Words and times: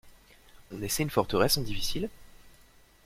On 0.71 0.81
essaie 0.81 1.03
une 1.03 1.11
forteresse 1.11 1.59
en 1.59 1.61
difficile? 1.61 2.09